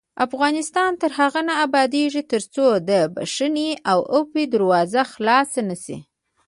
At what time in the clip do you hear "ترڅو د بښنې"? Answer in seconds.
2.31-3.69